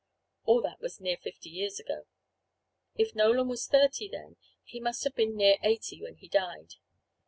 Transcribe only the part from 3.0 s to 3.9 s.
Nolan was